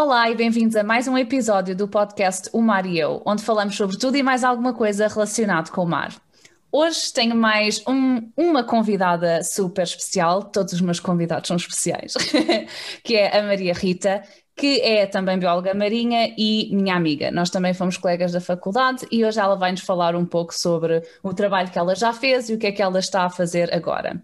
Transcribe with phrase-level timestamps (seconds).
[0.00, 3.74] Olá e bem-vindos a mais um episódio do podcast O Mar e Eu, onde falamos
[3.74, 6.14] sobre tudo e mais alguma coisa relacionado com o mar.
[6.70, 12.14] Hoje tenho mais um, uma convidada super especial, todos os meus convidados são especiais,
[13.02, 14.22] que é a Maria Rita,
[14.58, 17.30] que é também bióloga marinha e minha amiga.
[17.30, 21.00] Nós também fomos colegas da faculdade e hoje ela vai nos falar um pouco sobre
[21.22, 23.72] o trabalho que ela já fez e o que é que ela está a fazer
[23.72, 24.20] agora.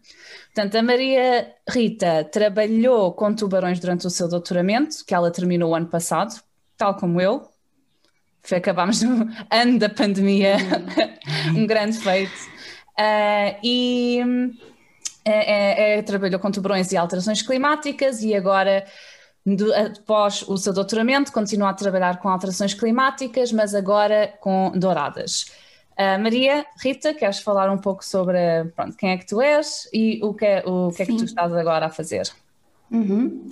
[0.52, 5.74] Portanto, a Maria Rita trabalhou com tubarões durante o seu doutoramento, que ela terminou o
[5.74, 6.34] ano passado,
[6.76, 7.48] tal como eu.
[8.52, 10.56] Acabámos no ano da pandemia,
[11.48, 11.62] uhum.
[11.62, 12.34] um grande feito.
[12.98, 14.20] Uh, e
[15.24, 18.84] é, é, é, trabalhou com tubarões e alterações climáticas e agora
[19.76, 25.46] após o seu doutoramento, continua a trabalhar com alterações climáticas, mas agora com douradas.
[25.92, 30.18] Uh, Maria, Rita, queres falar um pouco sobre pronto, quem é que tu és e
[30.24, 32.28] o que é, o que, é que tu estás agora a fazer?
[32.90, 33.48] Uhum.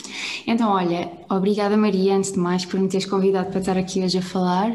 [0.46, 4.18] Então, olha, obrigada Maria, antes de mais, por me teres convidado para estar aqui hoje
[4.18, 4.72] a falar.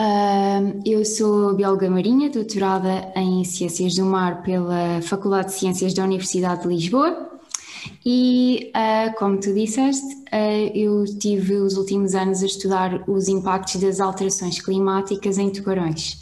[0.00, 6.04] Uh, eu sou bióloga marinha, doutorada em Ciências do Mar pela Faculdade de Ciências da
[6.04, 7.37] Universidade de Lisboa
[8.04, 13.80] e, uh, como tu disseste, uh, eu tive os últimos anos a estudar os impactos
[13.80, 16.20] das alterações climáticas em tubarões.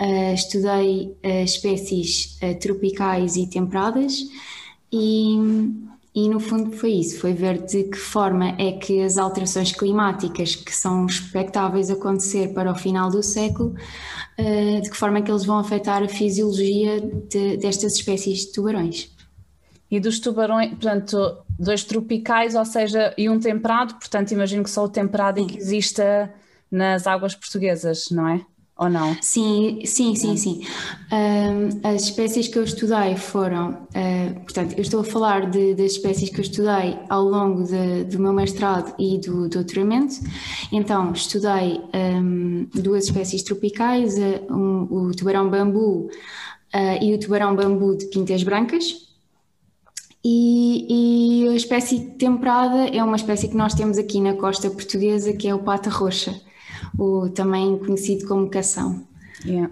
[0.00, 4.26] Uh, estudei espécies tropicais e temperadas
[4.90, 5.36] e,
[6.14, 10.56] e, no fundo, foi isso: foi ver de que forma é que as alterações climáticas
[10.56, 13.74] que são expectáveis acontecer para o final do século,
[14.36, 19.12] de que forma é que eles vão afetar a fisiologia de, destas espécies de tubarões
[19.92, 24.84] e dos tubarões, portanto, dois tropicais, ou seja, e um temperado, portanto, imagino que só
[24.84, 26.32] o temperado é que exista
[26.70, 28.40] nas águas portuguesas, não é?
[28.78, 29.14] Ou não?
[29.20, 30.66] Sim, sim, sim, sim.
[31.12, 35.92] Um, as espécies que eu estudei foram, uh, portanto, eu estou a falar de, das
[35.92, 40.14] espécies que eu estudei ao longo de, do meu mestrado e do doutoramento.
[40.72, 44.16] Então, estudei um, duas espécies tropicais,
[44.50, 46.08] um, o tubarão bambu
[46.74, 49.11] uh, e o tubarão bambu de pintas brancas.
[50.24, 55.32] E, e, a espécie temperada é uma espécie que nós temos aqui na costa portuguesa,
[55.32, 56.40] que é o pata roxa,
[56.96, 59.04] o, também conhecido como cação.
[59.44, 59.68] Yeah.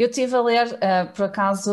[0.00, 1.70] Eu estive a ler, uh, por acaso,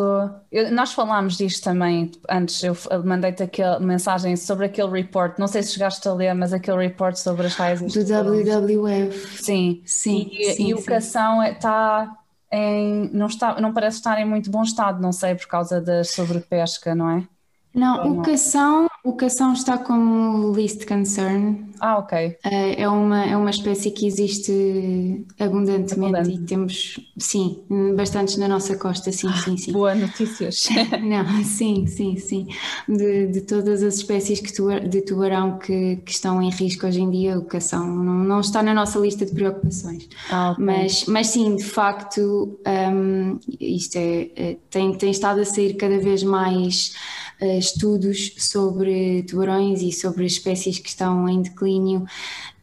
[0.52, 2.76] eu, nós falámos disto também antes, eu
[3.06, 7.16] mandei-te aquela mensagem sobre aquele report, não sei se chegaste a ler, mas aquele report
[7.16, 7.94] sobre as raízes.
[7.94, 9.42] Do WWF.
[9.42, 10.30] Sim, sim.
[10.32, 12.18] E, sim, e o cação está
[12.52, 16.04] em, não, está, não parece estar em muito bom estado, não sei, por causa da
[16.04, 17.28] sobrepesca, não é?
[17.78, 21.66] Não, o cação, o cação está como least concern.
[21.80, 22.38] Ah, ok.
[22.44, 26.44] Eh, é uma, é uma espécie que existe abundantemente Abundante.
[26.44, 27.64] e temos, sim,
[27.96, 29.72] bastantes na nossa costa, sim, sim, sim.
[29.72, 30.68] Boa notícias.
[31.02, 32.48] Não, sim, sim, sim.
[32.88, 37.02] De, de todas as espécies que tu, de tubarão que, que estão em risco hoje
[37.02, 40.10] em dia, o cação não, não está na nossa lista de preocupações.
[40.30, 40.66] Ah, okay.
[40.66, 45.98] mas, mas sim, de facto, um, isto é, é, tem, tem estado a sair cada
[45.98, 46.94] vez mais
[47.42, 48.97] uh, estudos sobre
[49.28, 52.06] tubarões e sobre espécies que estão em declínio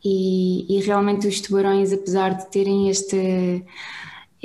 [0.05, 3.65] e, e realmente os tubarões, apesar de terem este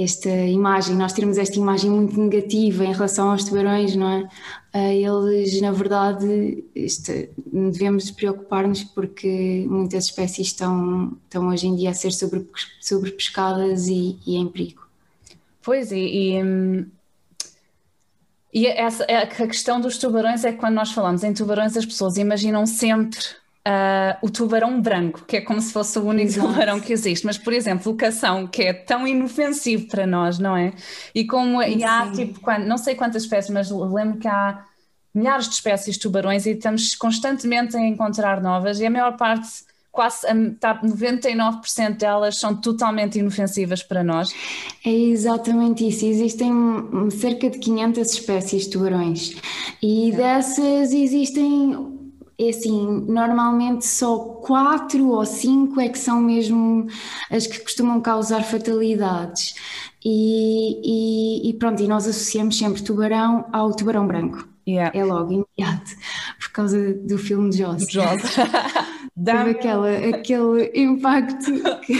[0.01, 4.29] esta imagem, nós temos esta imagem muito negativa em relação aos tubarões, não é?
[4.73, 11.89] Uh, eles, na verdade, este, devemos preocupar-nos porque muitas espécies estão, estão hoje em dia
[11.89, 12.47] a ser sobre,
[12.79, 14.87] sobre pescadas e, e em perigo.
[15.61, 16.85] Pois, e, e hum,
[18.53, 21.85] e essa, é a questão dos tubarões é que quando nós falamos em tubarões, as
[21.85, 23.19] pessoas imaginam sempre
[23.67, 26.47] uh, o tubarão branco, que é como se fosse o único Exato.
[26.47, 27.25] tubarão que existe.
[27.25, 30.73] Mas, por exemplo, o cação, que é tão inofensivo para nós, não é?
[31.13, 34.65] E como e há tipo, quando, não sei quantas espécies, mas lembro que há
[35.13, 39.47] milhares de espécies de tubarões e estamos constantemente a encontrar novas, e a maior parte
[39.91, 40.27] quase
[40.59, 44.33] tá, 99% delas são totalmente inofensivas para nós.
[44.85, 46.05] É exatamente isso.
[46.05, 46.53] Existem
[47.11, 49.35] cerca de 500 espécies de tubarões
[49.81, 50.15] e é.
[50.15, 51.99] dessas existem
[52.41, 56.87] é assim, normalmente só quatro ou cinco é que são mesmo
[57.29, 59.55] as que costumam causar fatalidades.
[60.03, 60.79] E,
[61.45, 64.47] e, e pronto, e nós associamos sempre tubarão ao tubarão branco.
[64.65, 64.97] Yeah.
[64.97, 65.91] É logo imediato,
[66.39, 67.87] por causa do filme de Jaws.
[67.89, 68.21] Jaws.
[69.23, 71.51] Teve aquela, aquele impacto
[71.81, 71.93] que,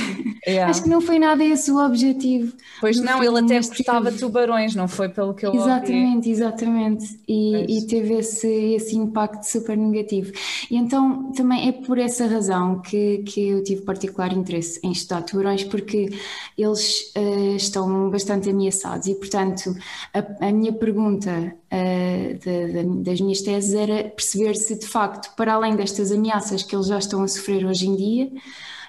[0.48, 0.70] yeah.
[0.70, 2.54] acho que não foi nada esse o objetivo.
[2.80, 6.32] Pois não, ele até gostava de tubarões, não foi pelo que eu Exatamente, ouvi.
[6.32, 7.20] exatamente.
[7.28, 10.32] E, e, teve esse, esse impacto super negativo.
[10.70, 15.24] E então também é por essa razão que, que eu tive particular interesse em estudar
[15.24, 16.10] tubarões, porque
[16.58, 19.76] eles uh, estão bastante ameaçados e, portanto,
[20.14, 25.36] a, a minha pergunta uh, de, de, das minhas teses era perceber se de facto,
[25.36, 28.32] para além destas ameaças que eles já estão a sofrer hoje em dia,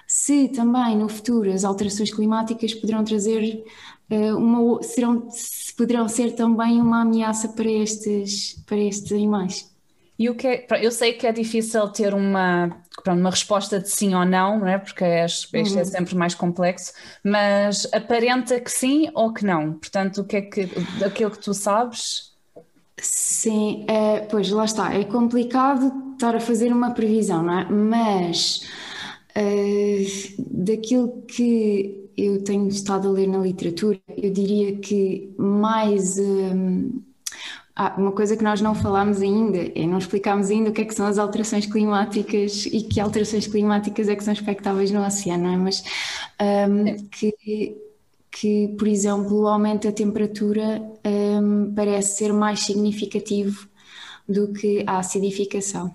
[0.07, 3.63] se também no futuro as alterações climáticas poderão trazer
[4.11, 9.71] uh, uma serão se poderão ser também uma ameaça para estes para estes animais.
[10.21, 12.69] E o que é, eu sei que é difícil ter uma,
[13.07, 14.77] uma resposta de sim ou não, não é?
[14.77, 15.79] Porque este é, uhum.
[15.79, 19.73] é sempre mais complexo, mas aparenta que sim ou que não.
[19.73, 20.67] Portanto, o que é que
[20.99, 22.30] daquilo que tu sabes?
[23.03, 27.65] Sim, é, pois lá está, é complicado estar a fazer uma previsão, não é?
[27.71, 28.61] Mas
[29.35, 36.17] uh, daquilo que eu tenho estado a ler na literatura, eu diria que mais.
[36.19, 37.01] Um,
[37.75, 40.85] ah, uma coisa que nós não falámos ainda, é não explicámos ainda o que é
[40.85, 45.45] que são as alterações climáticas e que alterações climáticas é que são expectáveis no oceano,
[45.45, 45.57] não é?
[45.57, 45.83] Mas
[46.69, 47.77] um, que
[48.31, 53.67] que, por exemplo, o aumento da temperatura um, parece ser mais significativo
[54.27, 55.93] do que a acidificação.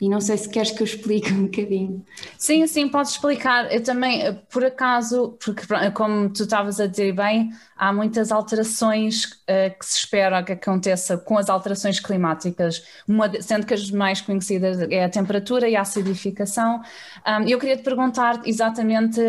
[0.00, 2.04] E não sei se queres que eu explique um bocadinho.
[2.38, 3.70] Sim, sim, podes explicar.
[3.72, 5.62] Eu também, eh, por acaso, porque
[5.92, 11.18] como tu estavas a dizer bem, há muitas alterações uh, que se espera que aconteça
[11.18, 15.82] com as alterações climáticas, uma, sendo que as mais conhecidas é a temperatura e a
[15.82, 16.80] acidificação.
[17.26, 19.20] Um, eu queria te perguntar exatamente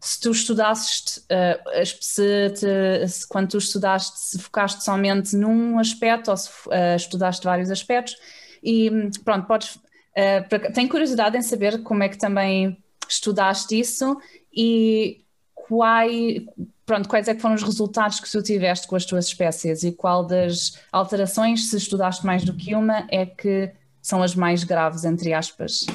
[0.00, 6.30] se tu estudasses, uh, se, te, se, quando tu estudaste, se focaste somente num aspecto
[6.30, 8.16] ou se uh, estudaste vários aspectos.
[8.62, 8.90] E
[9.24, 9.78] pronto, podes
[10.16, 12.76] Uh, tenho curiosidade em saber como é que também
[13.08, 14.16] estudaste isso
[14.52, 15.24] e
[15.54, 16.42] quais,
[16.84, 19.92] pronto, quais é que foram os resultados que tu tiveste com as tuas espécies e
[19.92, 23.70] qual das alterações, se estudaste mais do que uma, é que
[24.02, 25.86] são as mais graves, entre aspas.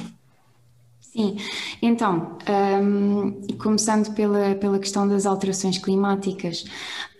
[1.00, 1.36] Sim,
[1.80, 2.36] então,
[2.82, 6.62] um, começando pela, pela questão das alterações climáticas,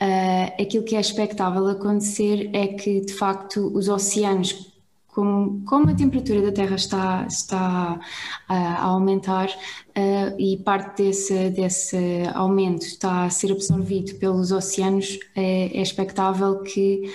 [0.02, 4.75] uh, aquilo que é expectável acontecer é que, de facto, os oceanos
[5.16, 7.98] como, como a temperatura da Terra está, está
[8.46, 11.96] a aumentar uh, e parte desse, desse
[12.34, 17.10] aumento está a ser absorvido pelos oceanos, é, é expectável que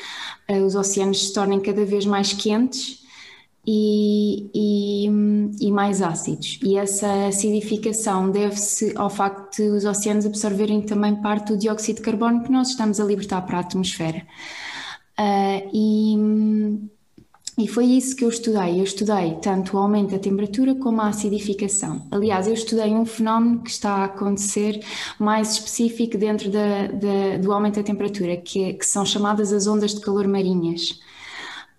[0.50, 3.06] uh, os oceanos se tornem cada vez mais quentes
[3.68, 6.59] e, e, e, mais ácidos.
[6.63, 12.01] E essa acidificação deve-se ao facto de os oceanos absorverem também parte do dióxido de
[12.01, 14.25] carbono que nós estamos a libertar para a atmosfera.
[15.19, 16.92] Uh, e
[17.63, 18.79] e foi isso que eu estudei.
[18.79, 22.07] Eu estudei tanto o aumento da temperatura como a acidificação.
[22.09, 24.83] Aliás, eu estudei um fenómeno que está a acontecer
[25.19, 29.67] mais específico dentro da, da, do aumento da temperatura, que, é, que, são chamadas as
[29.67, 30.99] ondas de calor marinhas.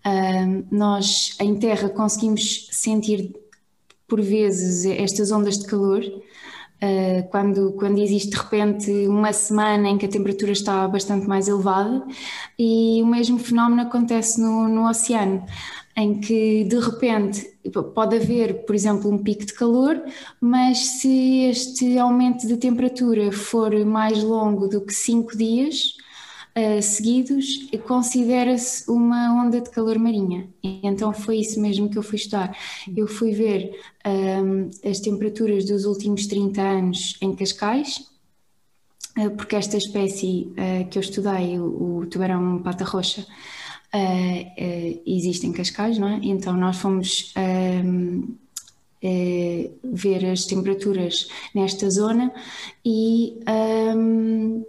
[0.07, 3.35] Uh, nós, em Terra, conseguimos sentir
[4.07, 6.03] por vezes estas ondas de calor.
[6.83, 11.47] Uh, quando, quando existe de repente uma semana em que a temperatura está bastante mais
[11.47, 12.05] elevada,
[12.59, 15.47] e o mesmo fenómeno acontece no, no oceano,
[15.97, 17.53] em que de repente
[17.95, 20.03] pode haver, por exemplo, um pico de calor,
[20.41, 25.97] mas se este aumento de temperatura for mais longo do que 5 dias,
[26.55, 30.51] Uh, seguidos, considera-se uma onda de calor marinha.
[30.63, 32.55] Então foi isso mesmo que eu fui estudar.
[32.95, 38.07] Eu fui ver um, as temperaturas dos últimos 30 anos em Cascais,
[39.19, 43.27] uh, porque esta espécie uh, que eu estudei, o, o tubarão pata roxa,
[45.07, 46.21] existe em Cascais, não é?
[46.23, 48.35] Então nós fomos um,
[49.85, 52.33] ver as temperaturas nesta zona
[52.85, 53.39] e
[53.95, 54.65] um,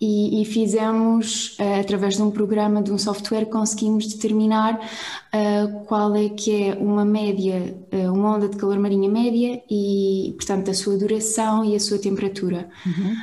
[0.00, 6.14] e, e fizemos, uh, através de um programa, de um software, conseguimos determinar uh, qual
[6.14, 10.74] é que é uma média, uh, uma onda de calor marinha média e, portanto, a
[10.74, 12.68] sua duração e a sua temperatura.
[12.86, 13.16] Uhum.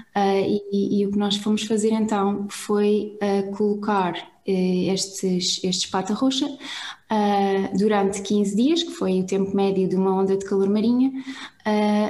[0.71, 3.17] E, e, o que nós fomos fazer então foi
[3.55, 4.13] colocar
[4.45, 6.47] estes, estes pata roxa
[7.77, 11.11] durante 15 dias, que foi o tempo médio de uma onda de calor marinha,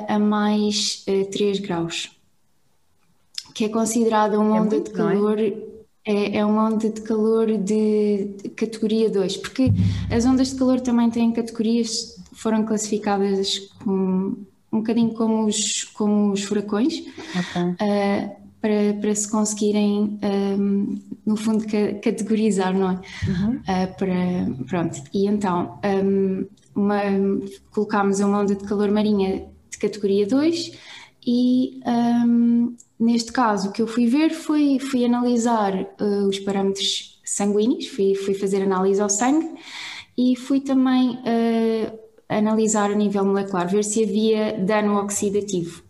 [0.07, 2.15] a mais 3 graus
[3.55, 4.93] que é considerada uma é onda muito, de é?
[4.93, 5.39] calor.
[5.39, 6.37] É?
[6.37, 6.45] é?
[6.45, 9.71] uma onda de calor de categoria 2, porque
[10.11, 14.35] as ondas de calor também têm categorias, foram classificadas com,
[14.71, 17.63] um bocadinho como os, como os furacões, okay.
[17.71, 21.65] uh, para, para se conseguirem, um, no fundo,
[22.03, 22.99] categorizar, não é?
[23.27, 23.55] Uhum.
[23.55, 26.45] Uh, para, pronto, e então um,
[26.75, 27.01] uma,
[27.71, 30.71] colocámos uma onda de calor marinha de categoria 2
[31.25, 37.19] e um, neste caso o que eu fui ver foi fui analisar uh, os parâmetros
[37.23, 39.53] sanguíneos, fui, fui fazer análise ao sangue
[40.17, 41.99] e fui também uh,
[42.29, 45.83] analisar a nível molecular, ver se havia dano oxidativo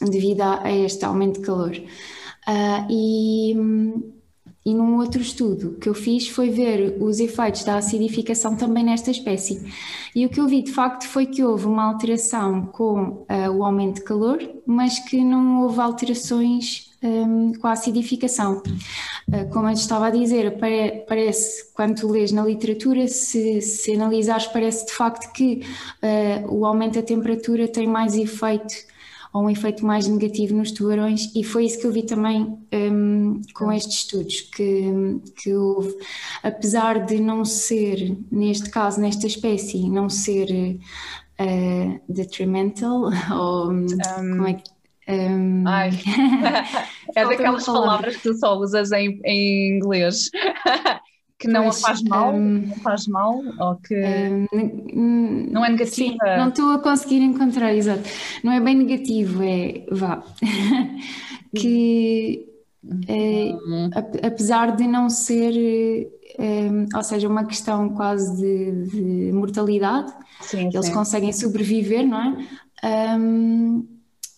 [0.00, 1.72] devido a, a este aumento de calor.
[2.46, 3.54] Uh, e,
[4.64, 9.10] e num outro estudo que eu fiz foi ver os efeitos da acidificação também nesta
[9.10, 9.72] espécie.
[10.14, 13.64] E o que eu vi de facto foi que houve uma alteração com uh, o
[13.64, 18.62] aumento de calor, mas que não houve alterações um, com a acidificação.
[19.28, 24.46] Uh, como eu estava a dizer, pare, parece, quando lês na literatura, se, se analisares,
[24.46, 25.62] parece de facto que
[26.02, 28.90] uh, o aumento da temperatura tem mais efeito
[29.32, 33.40] ou um efeito mais negativo nos tubarões e foi isso que eu vi também um,
[33.54, 35.94] com estes estudos, que, que houve,
[36.42, 40.78] apesar de não ser, neste caso, nesta espécie, não ser
[41.40, 44.70] uh, detrimental ou um, como é que
[45.08, 45.66] um...
[45.66, 45.90] Ai.
[47.16, 50.30] é daquelas palavras que tu só usas em, em inglês.
[51.40, 53.94] Que não pois, faz mal, um, não faz mal, ou que
[54.54, 55.96] um, não é negativa.
[55.96, 58.02] Sim, não estou a conseguir encontrar, exato.
[58.44, 60.22] Não é bem negativo, é vá.
[61.56, 62.46] que
[63.08, 70.68] é, apesar de não ser, é, ou seja, uma questão quase de, de mortalidade, sim,
[70.72, 70.92] eles sim.
[70.92, 72.18] conseguem sobreviver, não
[72.82, 73.16] é?
[73.18, 73.88] Um,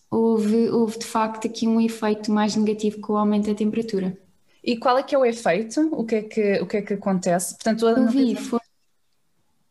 [0.09, 4.17] houve, houve de facto aqui um efeito mais negativo com o aumento da temperatura.
[4.63, 5.89] E qual é que é o efeito?
[5.91, 7.55] O que é que, o que, é que acontece?
[7.55, 8.59] Portanto, eu vi foi...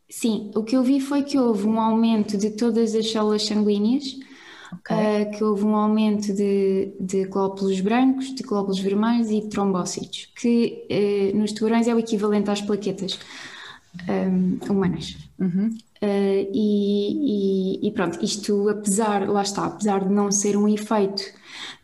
[0.07, 4.03] Sim, o que eu vi foi que houve um aumento de todas as células sanguíneas,
[4.71, 4.95] okay.
[4.95, 10.31] uh, que houve um aumento de, de, glóbulos brancos, de glóbulos vermelhos e de trombócitos,
[10.39, 10.85] que
[11.33, 13.17] uh, nos tubarões é o equivalente às plaquetas
[14.07, 15.17] um, humanas.
[15.39, 15.75] Uhum.
[16.01, 21.23] Uh, e, e, e, pronto, isto apesar, lá está, apesar de não ser um efeito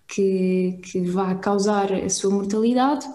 [0.09, 3.07] que, que vá causar a sua mortalidade.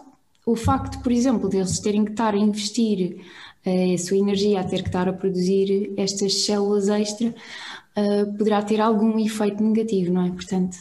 [0.47, 3.21] O facto, por exemplo, de eles terem que estar a investir
[3.67, 7.35] uh, a sua energia a ter que estar a produzir estas células extra
[7.97, 10.31] uh, poderá ter algum efeito negativo, não é?
[10.31, 10.77] Portanto,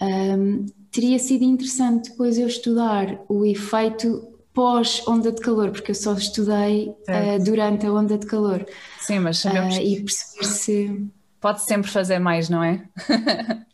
[0.00, 5.94] um, ehm, teria sido interessante depois eu estudar o efeito pós-onda de calor, porque eu
[5.94, 8.66] só estudei uh, durante a onda de calor.
[9.00, 9.76] Sim, mas sabemos.
[9.76, 11.06] e perceber se
[11.42, 12.88] pode sempre fazer mais, não é?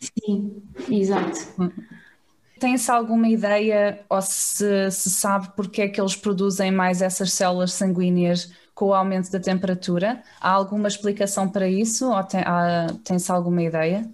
[0.00, 1.38] Sim, exato.
[2.58, 7.72] Tem-se alguma ideia ou se, se sabe porque é que eles produzem mais essas células
[7.72, 10.22] sanguíneas com o aumento da temperatura?
[10.40, 12.40] Há alguma explicação para isso ou tem,
[13.04, 14.08] tem-se alguma ideia?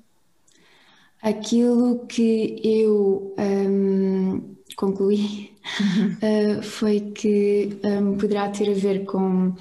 [1.22, 9.52] Aquilo que eu um, concluí uh, foi que um, poderá ter a ver com,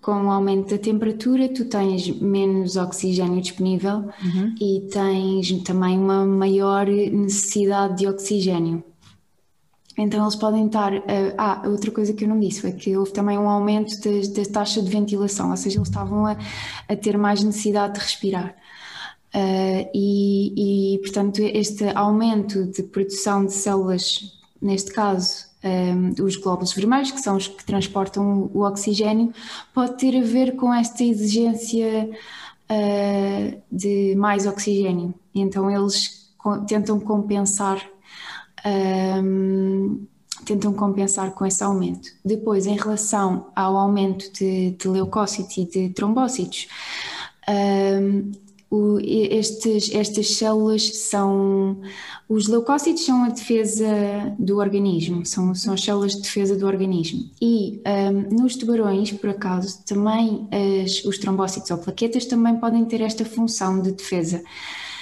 [0.00, 4.54] com o aumento da temperatura, tu tens menos oxigênio disponível uhum.
[4.60, 8.82] e tens também uma maior necessidade de oxigênio.
[9.96, 10.92] Então eles podem estar.
[10.94, 14.44] Uh, ah, outra coisa que eu não disse foi que houve também um aumento da
[14.50, 16.36] taxa de ventilação, ou seja, eles estavam a,
[16.88, 18.56] a ter mais necessidade de respirar.
[19.34, 26.72] Uh, e, e, portanto, este aumento de produção de células neste caso um, os glóbulos
[26.72, 29.32] vermelhos, que são os que transportam o oxigênio,
[29.74, 32.08] pode ter a ver com esta exigência
[32.70, 35.12] uh, de mais oxigênio.
[35.34, 36.30] Então eles
[36.66, 37.84] tentam compensar.
[38.64, 40.06] Um,
[40.44, 42.08] tentam compensar com esse aumento.
[42.24, 46.66] Depois, em relação ao aumento de, de leucócitos e de trombócitos,
[47.48, 48.32] um,
[48.72, 51.78] o, estes, estas células são.
[52.26, 57.28] Os leucócitos são a defesa do organismo, são, são as células de defesa do organismo.
[57.38, 60.48] E um, nos tubarões, por acaso, também
[60.82, 64.42] as, os trombócitos ou plaquetas também podem ter esta função de defesa.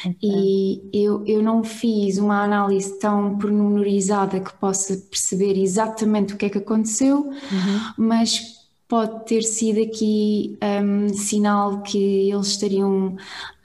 [0.01, 0.17] Okay.
[0.21, 6.47] E eu, eu não fiz uma análise tão pormenorizada que possa perceber exatamente o que
[6.47, 7.81] é que aconteceu, uhum.
[7.97, 8.60] mas
[8.91, 13.17] pode ter sido aqui um, sinal que eles estariam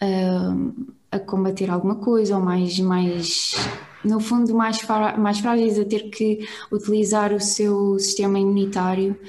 [0.01, 0.74] um,
[1.12, 3.55] a combater alguma coisa ou mais, mais
[4.03, 4.79] no fundo mais,
[5.17, 9.20] mais frágeis a ter que utilizar o seu sistema imunitário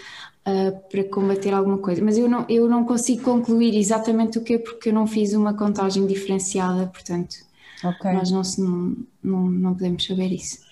[0.47, 2.05] uh, para combater alguma coisa.
[2.05, 5.33] Mas eu não, eu não consigo concluir exatamente o que é porque eu não fiz
[5.33, 7.37] uma contagem diferenciada, portanto
[7.83, 8.13] okay.
[8.13, 10.66] nós não, não, não, não podemos saber isso.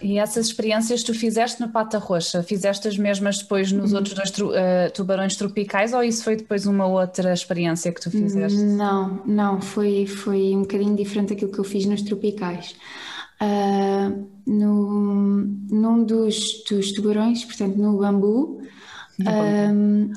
[0.00, 2.42] E essas experiências tu fizeste no Pata Roxa?
[2.42, 3.98] Fizeste as mesmas depois nos uhum.
[3.98, 8.58] outros dois uh, tubarões tropicais ou isso foi depois uma outra experiência que tu fizeste?
[8.58, 12.74] Não, não, foi, foi um bocadinho diferente daquilo que eu fiz nos tropicais.
[13.40, 18.62] Uh, no, num dos, dos tubarões, portanto no bambu,
[19.20, 20.12] um,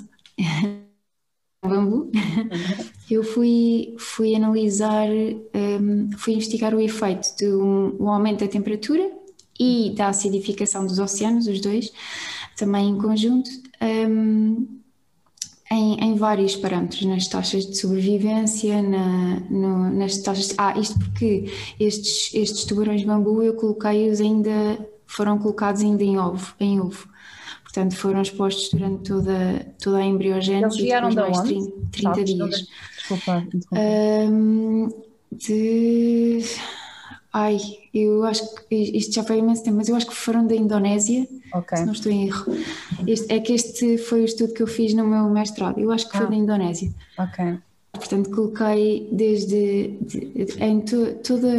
[1.63, 2.09] bambu,
[3.11, 9.11] Eu fui, fui analisar, um, fui investigar o efeito do um, aumento da temperatura
[9.61, 11.93] e da acidificação dos oceanos, os dois,
[12.57, 13.47] também em conjunto,
[13.79, 14.67] um,
[15.71, 20.47] em, em, vários parâmetros, nas taxas de sobrevivência, na, no, nas taxas.
[20.47, 21.45] De, ah, isto porque
[21.79, 24.51] estes, estes tubarões bambu eu coloquei-os ainda,
[25.05, 27.07] foram colocados ainda em ovo, em ovo.
[27.63, 30.75] Portanto, foram expostos durante toda, toda a embriogênese.
[30.75, 31.71] Eles vieram de mais onde?
[31.91, 32.67] 30, 30 dias.
[32.97, 33.79] Desculpa, desculpa.
[33.79, 34.89] Um,
[35.31, 36.39] de.
[37.33, 37.57] Ai,
[37.93, 41.25] eu acho que isto já foi imenso tempo, mas eu acho que foram da Indonésia,
[41.53, 41.77] Ok.
[41.77, 42.45] se não estou em erro.
[43.07, 46.09] Este, é que este foi o estudo que eu fiz no meu mestrado, eu acho
[46.09, 46.29] que foi Ah.
[46.29, 46.91] da Indonésia.
[47.17, 47.57] Ok.
[47.93, 51.49] Portanto, coloquei desde de- em to- toda,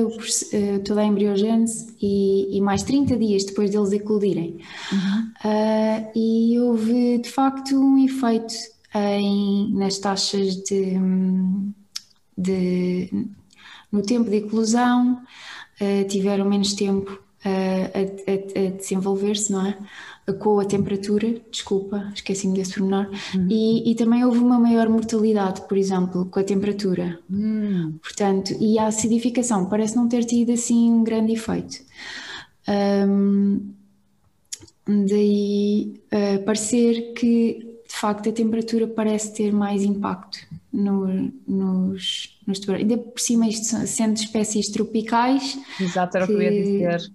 [0.52, 4.58] eh, toda a embriogênese e, e mais 30 dias depois deles eclodirem.
[5.44, 8.52] Ah, e houve de facto um efeito
[8.94, 10.96] em, nas taxas de,
[12.36, 13.26] de-
[13.90, 15.20] no tempo de eclosão,
[15.82, 17.10] ah, tiveram menos tempo
[17.44, 19.76] ah, a, a- a desenvolver-se, não é?
[20.38, 23.08] Com a temperatura, desculpa, esqueci-me desse pormenor,
[23.50, 27.18] e, e também houve uma maior mortalidade, por exemplo, com a temperatura.
[27.28, 31.78] Hum, Portanto, e a acidificação parece não ter tido assim um grande efeito.
[32.68, 33.58] Ahm,
[34.86, 37.54] daí ah, parecer que
[37.88, 40.38] de facto a temperatura parece ter mais impacto
[40.72, 42.82] no- nos, nos tubarões.
[42.82, 47.12] Ainda por cima, isto sendo espécies tropicais, exato, era o que eu ia dizer.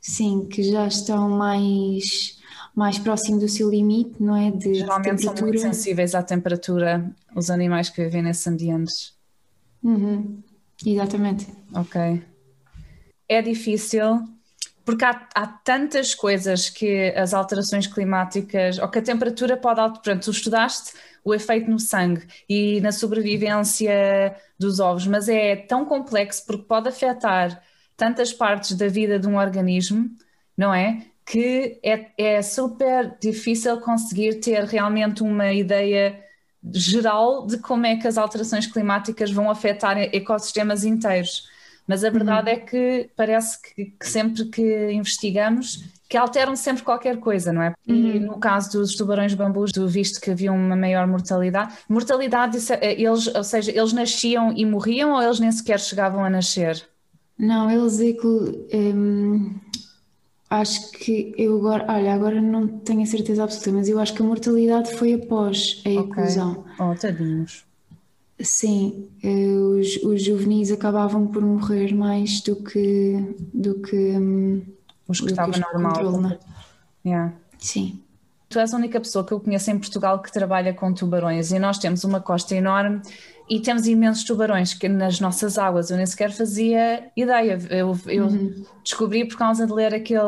[0.00, 2.38] sim, que já estão mais,
[2.74, 4.50] mais próximo do seu limite, não é?
[4.50, 9.14] De, de Geralmente são muito sensíveis à temperatura, os animais que vivem nesses ambientes.
[9.82, 10.42] Uhum,
[10.84, 11.46] exatamente.
[11.74, 12.22] Ok.
[13.28, 14.28] É difícil
[14.84, 20.02] porque há, há tantas coisas que as alterações climáticas, ou que a temperatura pode alterar.
[20.02, 20.92] Portanto, tu estudaste
[21.24, 26.88] o efeito no sangue e na sobrevivência dos ovos, mas é tão complexo porque pode
[26.88, 27.62] afetar
[27.96, 30.10] tantas partes da vida de um organismo,
[30.56, 31.06] não é?
[31.24, 36.22] Que é, é super difícil conseguir ter realmente uma ideia
[36.72, 41.48] geral de como é que as alterações climáticas vão afetar ecossistemas inteiros.
[41.86, 47.18] Mas a verdade é que parece que, que sempre que investigamos que alteram sempre qualquer
[47.18, 47.72] coisa, não é?
[47.86, 51.74] E no caso dos tubarões bambus, tu viste que havia uma maior mortalidade.
[51.88, 56.24] Mortalidade, isso é- eles, ou seja, eles nasciam e morriam ou eles nem sequer chegavam
[56.24, 56.86] a nascer?
[57.38, 59.58] Não, eles eclo- hum,
[60.50, 64.22] acho que eu agora, olha, agora não tenho a certeza absoluta, mas eu acho que
[64.22, 66.64] a mortalidade foi após a eclosão.
[66.78, 67.64] Oh, tadinhos.
[68.40, 73.16] Sim, eh, os, os juvenis acabavam por morrer mais do que
[73.52, 74.62] do que hum,
[75.08, 75.92] Os que estavam normal.
[75.92, 76.38] controle, não é?
[77.06, 77.32] Yeah.
[77.58, 78.00] Sim.
[78.48, 81.58] Tu és a única pessoa que eu conheço em Portugal que trabalha com tubarões e
[81.58, 83.00] nós temos uma costa enorme
[83.50, 87.58] e temos imensos tubarões que nas nossas águas eu nem sequer fazia ideia.
[87.68, 88.64] Eu, eu Uhum.
[88.82, 90.18] descobri por causa de ler aquele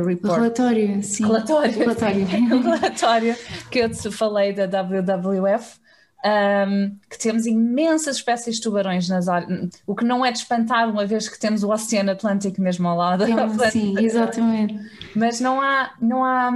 [0.00, 0.34] O report.
[0.36, 1.24] relatório, sim.
[1.26, 1.78] Relatório.
[1.78, 2.24] Relatório.
[2.62, 3.36] relatório
[3.70, 5.78] que eu te falei da WWF,
[6.26, 10.90] um, que temos imensas espécies de tubarões nas áreas, o que não é de espantar,
[10.90, 13.24] uma vez que temos o Oceano Atlântico mesmo ao lado.
[13.24, 14.78] Então, sim, exatamente.
[15.14, 16.50] Mas não há, não há,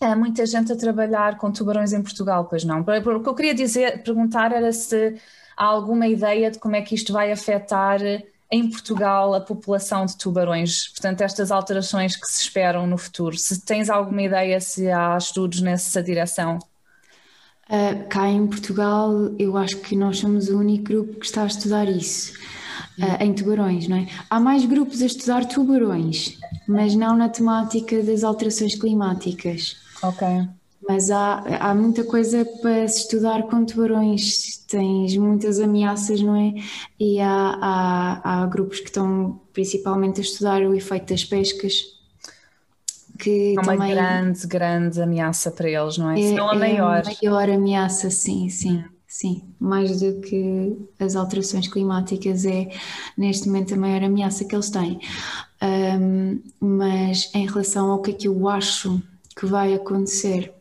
[0.00, 2.80] há muita gente a trabalhar com tubarões em Portugal, pois não.
[2.80, 5.16] O que eu queria dizer, perguntar era se
[5.56, 8.00] há alguma ideia de como é que isto vai afetar
[8.50, 13.36] em Portugal a população de tubarões, portanto, estas alterações que se esperam no futuro.
[13.36, 16.60] Se tens alguma ideia se há estudos nessa direção?
[17.68, 21.46] Uh, cá em Portugal, eu acho que nós somos o único grupo que está a
[21.46, 22.34] estudar isso,
[22.98, 24.06] uh, em tubarões, não é?
[24.28, 29.76] Há mais grupos a estudar tubarões, mas não na temática das alterações climáticas.
[30.02, 30.26] Ok.
[30.86, 36.52] Mas há, há muita coisa para se estudar com tubarões, tens muitas ameaças, não é?
[37.00, 41.93] E há, há, há grupos que estão principalmente a estudar o efeito das pescas,
[43.18, 46.16] que É uma também grande, grande ameaça para eles, não é?
[46.16, 47.02] Se é, não a é maior.
[47.06, 49.54] a maior ameaça, sim, sim, sim.
[49.58, 52.68] Mais do que as alterações climáticas é
[53.16, 54.98] neste momento a maior ameaça que eles têm.
[55.60, 59.00] Ahm, mas em relação ao que é que eu acho
[59.36, 60.52] que vai acontecer,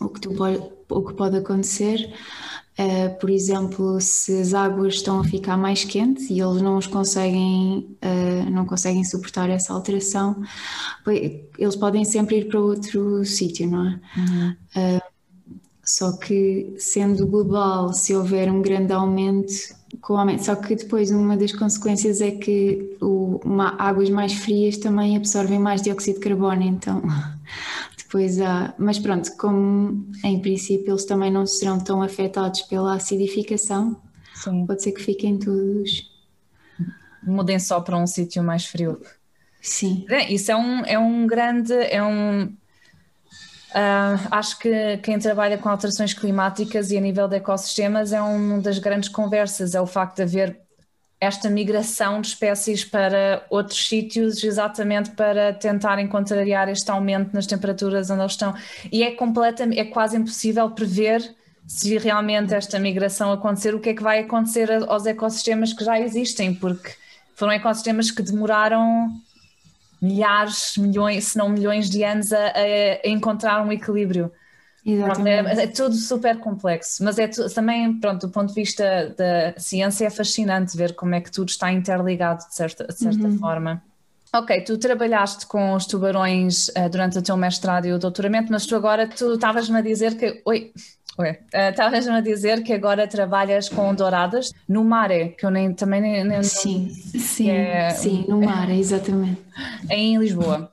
[0.00, 0.30] o que, tu
[0.88, 2.12] o que pode acontecer,
[2.82, 6.86] eh, por exemplo, se as águas estão a ficar mais quentes e eles não os
[6.86, 10.42] conseguem, eh, não conseguem suportar essa alteração,
[11.58, 14.00] eles podem sempre ir para outro sítio, não é?
[14.74, 15.02] Ah,
[15.84, 19.52] só que sendo global, se houver um grande aumento,
[20.00, 24.32] com o aumento, só que depois uma das consequências é que o, uma- águas mais
[24.34, 27.02] frias também absorvem mais dióxido de carbono, então
[28.10, 34.02] depois há, mas pronto, como em princípio eles também não serão tão afetados pela acidificação,
[34.34, 34.66] Sim.
[34.66, 36.10] pode ser que fiquem todos.
[37.22, 39.00] Mudem só para um sítio mais frio.
[39.62, 40.04] Sim.
[40.28, 46.12] Isso é um, é um grande, é um, uh, acho que quem trabalha com alterações
[46.12, 50.22] climáticas e a nível de ecossistemas é uma das grandes conversas, é o facto de
[50.22, 50.60] haver
[51.20, 58.08] esta migração de espécies para outros sítios, exatamente para tentarem contrariar este aumento nas temperaturas
[58.08, 58.54] onde eles estão.
[58.90, 63.94] E é completamente, é quase impossível prever se realmente esta migração acontecer, o que é
[63.94, 66.90] que vai acontecer aos ecossistemas que já existem, porque
[67.34, 69.12] foram ecossistemas que demoraram
[70.00, 72.52] milhares, milhões, se não milhões de anos a,
[73.04, 74.32] a encontrar um equilíbrio.
[74.86, 79.58] É, é, tudo super complexo, mas é tu, também, pronto, do ponto de vista da
[79.58, 83.38] ciência, é fascinante ver como é que tudo está interligado de certa, de certa uhum.
[83.38, 83.82] forma.
[84.32, 88.64] Ok, tu trabalhaste com os tubarões uh, durante o teu mestrado e o doutoramento, mas
[88.64, 90.40] tu agora tu estavas-me a dizer que.
[90.44, 90.72] Oi,
[91.52, 95.50] eh, estavas-me uh, a dizer que agora trabalhas com douradas no mar, é, que eu
[95.50, 96.24] nem, também nem.
[96.24, 99.42] nem sim, não, sim, é, sim, no mar, exatamente.
[99.90, 100.72] Em Lisboa,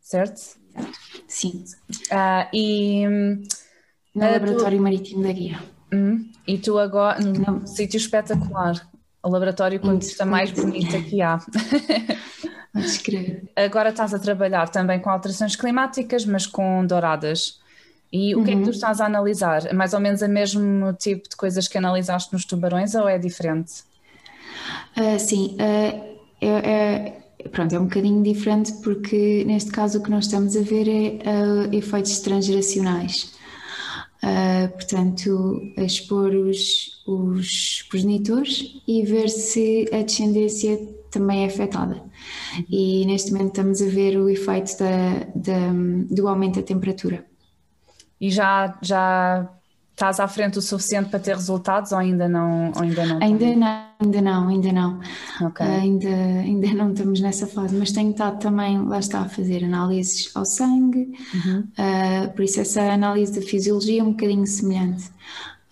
[0.00, 0.61] certo?
[1.32, 1.64] Sim.
[2.10, 3.06] Uh, e.
[4.14, 5.58] No uh, Laboratório tu, Marítimo da Guia.
[5.90, 8.86] Hum, e tu agora, num sítio espetacular,
[9.22, 11.38] o laboratório com a vista mais bonita que há.
[13.54, 17.60] Agora estás a trabalhar também com alterações climáticas, mas com douradas.
[18.10, 18.44] E o uhum.
[18.44, 18.70] que é que tu uhum.
[18.70, 19.66] estás a analisar?
[19.66, 23.18] É mais ou menos o mesmo tipo de coisas que analisaste nos tubarões ou é
[23.18, 23.84] diferente?
[24.96, 30.10] Uh, sim, uh, é, é, pronto, é um bocadinho diferente porque neste caso o que
[30.10, 33.34] nós estamos a ver é uh, efeitos transgeracionais.
[34.22, 40.78] Uh, portanto, expor os, os progenitores e ver se a descendência
[41.10, 42.02] também é afetada.
[42.70, 45.72] E neste momento estamos a ver o efeito da, da,
[46.08, 47.26] do aumento da temperatura.
[48.20, 49.52] E já, já
[50.02, 52.72] estás à frente o suficiente para ter resultados ou ainda não?
[52.74, 55.00] Ou ainda não, ainda não, ainda não, ainda não.
[55.48, 55.66] Okay.
[55.66, 60.30] ainda, ainda não estamos nessa fase, mas tenho estado também, lá está, a fazer análises
[60.34, 61.60] ao sangue, uhum.
[61.60, 65.08] uh, por isso essa análise da fisiologia é um bocadinho semelhante.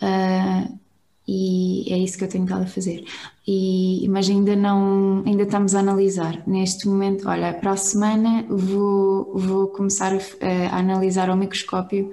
[0.01, 0.79] Uh,
[1.27, 3.05] e é isso que eu tenho estado a fazer.
[3.47, 6.43] E, mas ainda não, ainda estamos a analisar.
[6.45, 12.11] Neste momento, olha, para a semana vou, vou começar a, a analisar ao microscópio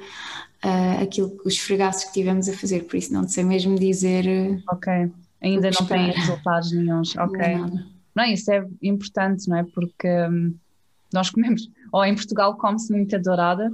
[0.63, 4.27] uh, aquilo, os fregaços que tivemos a fazer, por isso não sei mesmo dizer.
[4.27, 7.15] Eh, ok, ainda não tem resultados nenhums.
[7.17, 7.55] Ok.
[7.55, 9.63] Não, não, isso é importante, não é?
[9.63, 10.55] Porque hum,
[11.13, 13.71] nós comemos, ou em Portugal come-se muita dourada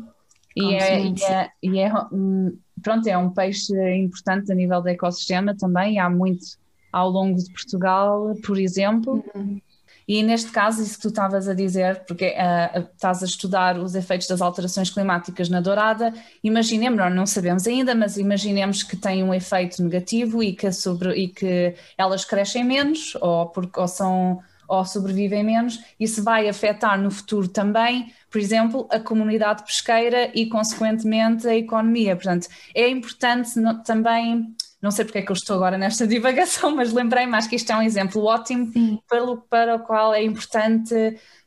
[0.56, 4.90] e é, e é, e é, um, pronto, é um peixe importante a nível do
[4.90, 6.00] ecossistema também.
[6.00, 6.46] Há muito
[6.92, 9.24] ao longo de Portugal, por exemplo.
[9.34, 9.60] Uhum.
[10.08, 13.96] E neste caso, isso que tu estavas a dizer, porque uh, estás a estudar os
[13.96, 16.14] efeitos das alterações climáticas na dourada,
[16.44, 21.28] imaginemos, não sabemos ainda, mas imaginemos que tem um efeito negativo e que, sobre, e
[21.28, 27.10] que elas crescem menos ou, porque, ou, são, ou sobrevivem menos, isso vai afetar no
[27.10, 32.16] futuro também, por exemplo, a comunidade pesqueira e, consequentemente, a economia.
[32.16, 33.52] Portanto, é importante
[33.86, 37.56] também não sei porque é que eu estou agora nesta divagação, mas lembrei-me, acho que
[37.56, 38.72] isto é um exemplo ótimo
[39.10, 40.94] pelo, para o qual é importante.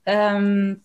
[0.09, 0.77] Um,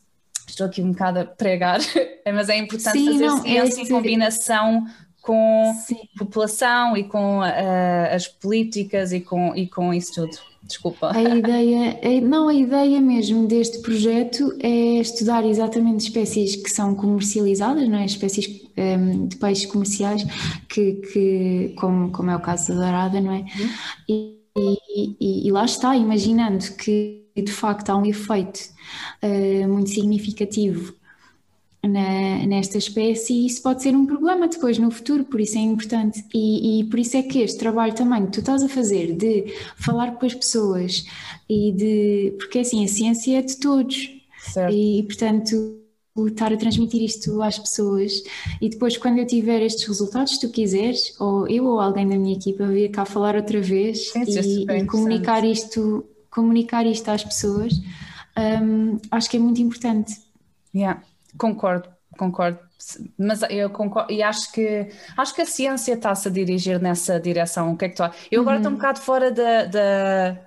[0.46, 1.80] estou aqui um bocado a pregar,
[2.34, 4.86] mas é importante Sim, fazer não, ciência é em combinação
[5.22, 6.02] com Sim.
[6.18, 10.51] população e com uh, as políticas e com, e com isso tudo.
[10.64, 11.12] Desculpa.
[11.14, 16.96] A ideia, a, não, a ideia mesmo deste projeto é estudar exatamente espécies que são
[16.96, 18.06] comercializadas, não é?
[18.06, 20.24] espécies um, de peixes comerciais,
[20.70, 23.40] que, que, como, como é o caso da dourada, não é?
[23.40, 23.70] Uhum.
[24.08, 24.42] E,
[25.20, 28.60] e, e, lá está, imaginando que de facto há um efeito
[29.24, 30.94] uh, muito significativo
[31.84, 35.62] na, nesta espécie e isso pode ser um problema depois no futuro, por isso é
[35.62, 36.24] importante.
[36.34, 39.54] E, e, por isso é que este trabalho também que tu estás a fazer de
[39.76, 41.06] falar com as pessoas
[41.50, 42.36] e de.
[42.38, 44.10] porque assim, a ciência é de todos.
[44.40, 44.74] Certo.
[44.74, 45.78] E portanto
[46.28, 48.22] estar a transmitir isto às pessoas
[48.60, 52.18] e depois quando eu tiver estes resultados, se tu quiseres, ou eu ou alguém da
[52.18, 57.74] minha equipa vir cá falar outra vez e, e comunicar isto, comunicar isto às pessoas,
[58.62, 60.18] um, acho que é muito importante.
[60.76, 61.02] Yeah.
[61.38, 62.60] Concordo, concordo.
[63.18, 67.74] Mas eu concordo e acho que acho que a ciência está-se a dirigir nessa direção.
[67.74, 68.80] O que é que tu Eu agora estou um uhum.
[68.80, 70.38] bocado fora da, da,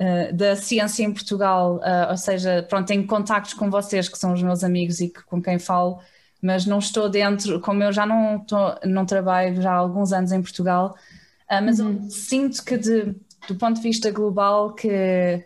[0.00, 4.32] uh, da ciência em Portugal, uh, ou seja, pronto, tenho contactos com vocês que são
[4.32, 6.00] os meus amigos e que, com quem falo,
[6.42, 10.32] mas não estou dentro, como eu já não, estou, não trabalho já há alguns anos
[10.32, 10.96] em Portugal,
[11.50, 12.00] uh, mas uhum.
[12.02, 13.14] eu sinto que de,
[13.48, 15.44] do ponto de vista global que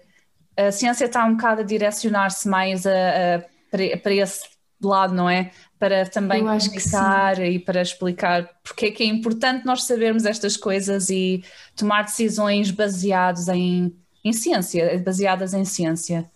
[0.56, 4.42] a ciência está um bocado a direcionar-se mais a, a para esse
[4.80, 5.50] de lado, não é?
[5.80, 11.08] para também comunicar e para explicar porque é que é importante nós sabermos estas coisas
[11.08, 11.42] e
[11.74, 13.90] tomar decisões baseadas em,
[14.22, 16.30] em ciência, baseadas em ciência.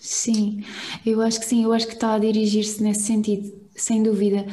[0.00, 0.62] Sim,
[1.04, 4.46] eu acho que sim, eu acho que está a dirigir-se nesse sentido, sem dúvida.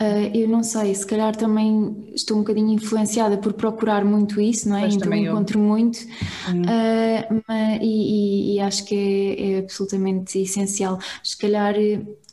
[0.00, 4.68] Uh, eu não sei, se calhar também estou um bocadinho influenciada por procurar muito isso,
[4.68, 4.80] não é?
[4.80, 5.62] Pois então encontro eu.
[5.62, 8.94] muito uh, mas, e, e, e, acho que
[9.38, 10.98] é, é absolutamente essencial.
[11.22, 11.74] Se calhar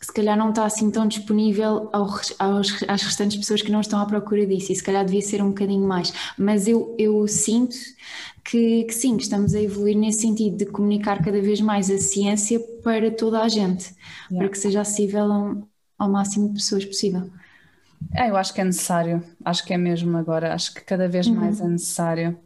[0.01, 3.99] se calhar não está assim tão disponível aos, aos, às restantes pessoas que não estão
[3.99, 6.11] à procura disso e se calhar devia ser um bocadinho mais.
[6.37, 7.75] Mas eu, eu sinto
[8.43, 11.97] que, que sim, que estamos a evoluir nesse sentido de comunicar cada vez mais a
[11.97, 13.93] ciência para toda a gente,
[14.29, 14.39] yeah.
[14.39, 15.67] para que seja acessível ao,
[15.99, 17.29] ao máximo de pessoas possível.
[18.15, 21.27] É, eu acho que é necessário, acho que é mesmo agora, acho que cada vez
[21.27, 21.35] uhum.
[21.35, 22.37] mais é necessário.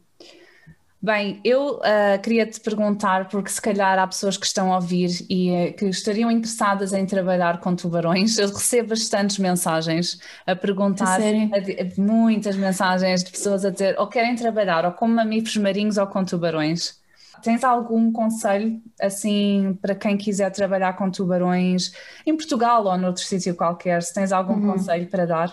[1.06, 5.24] Bem, eu uh, queria te perguntar, porque se calhar há pessoas que estão a ouvir
[5.30, 8.40] e uh, que estariam interessadas em trabalhar com tubarões.
[8.40, 14.36] Eu recebo bastantes mensagens a perguntar, a, muitas mensagens de pessoas a dizer ou querem
[14.36, 17.00] trabalhar ou com mamíferos marinhos ou com tubarões.
[17.44, 21.94] Tens algum conselho assim para quem quiser trabalhar com tubarões
[22.26, 24.02] em Portugal ou noutro sítio qualquer?
[24.02, 24.72] Se tens algum uhum.
[24.72, 25.50] conselho para dar?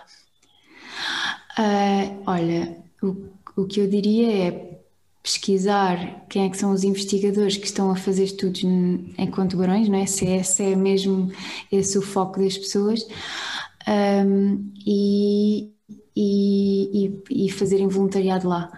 [1.59, 4.82] Uh, olha, o, o que eu diria é
[5.23, 9.89] pesquisar quem é que são os investigadores que estão a fazer estudos em com tubarões,
[9.89, 10.07] não é?
[10.07, 11.31] Se esse é mesmo
[11.71, 13.07] esse o foco das pessoas
[14.27, 15.71] um, e,
[16.17, 18.71] e, e, fazerem voluntariado lá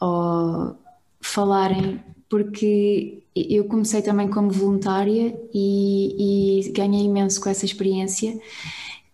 [0.00, 0.76] ou
[1.20, 8.38] falarem, porque eu comecei também como voluntária e, e ganhei imenso com essa experiência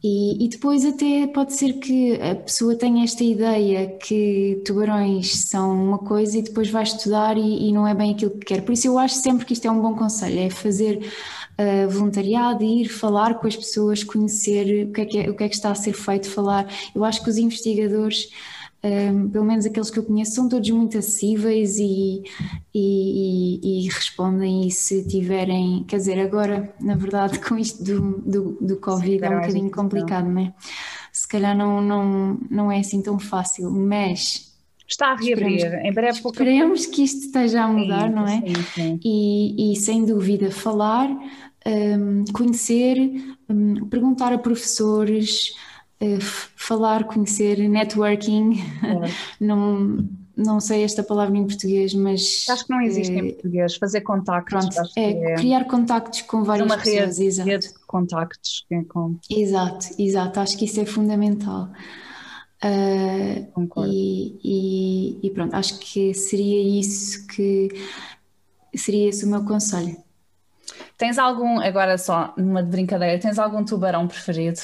[0.07, 5.73] e, e, depois até pode ser que a pessoa tenha esta ideia que tubarões são
[5.73, 8.61] uma coisa e depois vai estudar e, e não é bem aquilo que quer.
[8.61, 12.63] Por isso eu acho sempre que isto é um bom conselho, é fazer uh, voluntariado,
[12.63, 15.55] ir falar com as pessoas, conhecer o que, é que é, o que é que
[15.55, 16.69] está a ser feito, falar.
[16.95, 18.29] Eu acho que os investigadores
[18.85, 22.23] um, pelo menos aqueles que eu conheço, são todos muito acessíveis e,
[22.75, 24.67] e, e, e, respondem.
[24.67, 29.25] E se tiverem, quer dizer, agora, na verdade, com isto do, do, do Covid Sim,
[29.25, 30.55] é um bocadinho complicado, não é?
[31.11, 34.53] Se calhar não, não, não é assim tão fácil, mas.
[34.87, 36.19] Está a reabrir, esperemos, em breve.
[36.19, 38.41] Esperemos que isto esteja a mudar, sim, não é?
[38.43, 39.01] Sim, sim.
[39.03, 41.09] E, e sem dúvida falar,
[41.67, 42.99] um, conhecer,
[43.49, 45.55] um, perguntar a professores,
[46.57, 49.11] falar, conhecer, networking, é.
[49.45, 52.45] não, não sei esta palavra em português, mas.
[52.49, 54.69] Acho que não existe é, em eh, português, fazer contactos.
[54.69, 57.49] Pronto, é, é, criar contactos com várias uma pessoas, rede, exato.
[57.49, 58.67] Rede de contactos.
[58.71, 59.17] É com...
[59.31, 61.71] Exato, exato, acho que isso é fundamental.
[62.65, 63.93] Uh, Concordo.
[63.93, 67.69] E, e, e, pronto, acho que seria isso que
[68.75, 69.97] seria esse o meu conselho.
[70.97, 74.61] Tens algum, agora só numa brincadeira, tens algum tubarão preferido?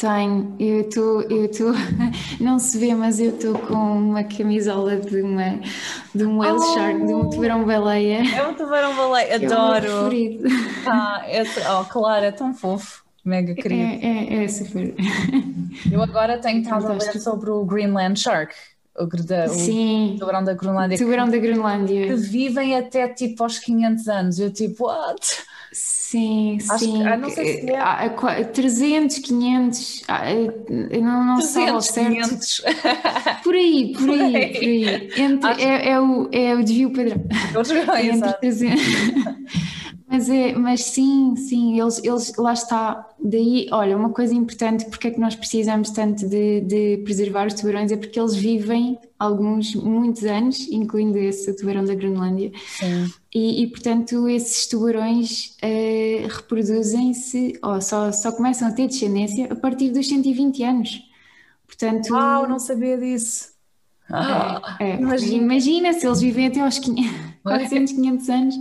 [0.00, 1.72] Tenho, eu estou, eu estou,
[2.40, 5.60] não se vê, mas eu estou com uma camisola de, uma,
[6.14, 8.22] de um whale oh, shark, de um tubarão-baleia.
[8.34, 9.86] É um tubarão-baleia, adoro.
[9.90, 10.40] É o meu
[10.88, 13.82] ah, é, oh, claro, é tão fofo, mega querido.
[14.02, 14.94] É, é, é super.
[15.92, 18.54] Eu agora tenho estado a ler sobre o Greenland Shark.
[18.98, 20.98] O, da, Sim, o tubarão da Groenlândia.
[20.98, 22.08] Tubarão da Groenlândia.
[22.08, 24.38] Que vivem até tipo aos 500 anos.
[24.40, 25.44] Eu tipo, what?
[25.72, 26.98] Sim, Acho sim.
[26.98, 28.44] Que, ah, não sei se é.
[28.44, 30.02] 300, 500,
[30.90, 32.10] eu não, não 300, sei ao certo.
[32.10, 32.62] 500.
[33.44, 35.10] Por aí, por, por aí, aí, por aí.
[35.16, 35.60] Entre, Acho...
[35.60, 37.22] é, é, o, é o desvio padrão.
[38.02, 38.82] Entre 300.
[40.10, 43.08] Mas, é, mas sim, sim, eles, eles lá está.
[43.22, 47.54] Daí, olha, uma coisa importante, porque é que nós precisamos tanto de, de preservar os
[47.54, 52.50] tubarões, é porque eles vivem alguns, muitos anos, incluindo esse tubarão da Groenlândia.
[52.80, 53.08] Sim.
[53.32, 59.54] E, e, portanto, esses tubarões uh, reproduzem-se, ou só, só começam a ter descendência a
[59.54, 61.02] partir dos 120 anos.
[61.68, 62.10] Portanto.
[62.10, 63.59] Uau, não sabia disso!
[64.10, 65.42] Ah, é, imagina.
[65.44, 65.92] imagina.
[65.92, 67.30] se eles vivem até aos 500.
[67.42, 68.54] 400, 500 anos,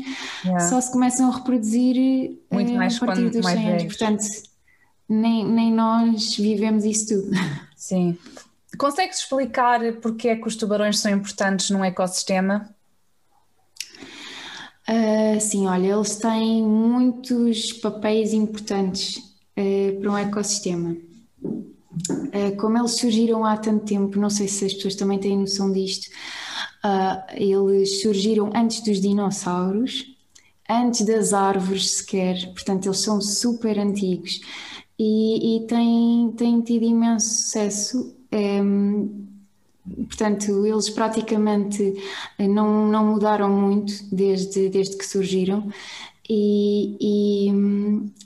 [0.46, 0.60] yeah.
[0.70, 3.84] só se começam a reproduzir Muito mais a partir dos 100 anos.
[3.84, 4.24] Portanto,
[5.08, 7.32] nem, nem nós vivemos isso tudo.
[7.76, 8.18] Sim.
[8.78, 12.70] Consegues explicar porque é que os tubarões são importantes num ecossistema?
[14.88, 20.96] Uh, sim, olha, eles têm muitos papéis importantes uh, para um ecossistema.
[21.92, 25.72] Uh, como eles surgiram há tanto tempo, não sei se as pessoas também têm noção
[25.72, 26.10] disto,
[26.84, 30.16] Uh, eles surgiram antes dos dinossauros,
[30.70, 34.40] antes das árvores sequer, portanto, eles são super antigos
[34.98, 38.16] e, e têm, têm tido imenso sucesso.
[38.32, 39.28] Um,
[40.08, 41.96] portanto, eles praticamente
[42.40, 45.70] não, não mudaram muito desde, desde que surgiram.
[46.30, 47.52] E, e,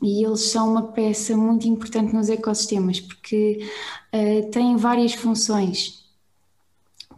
[0.02, 3.66] e, eles são uma peça muito importante nos ecossistemas porque
[4.14, 6.04] uh, têm várias funções.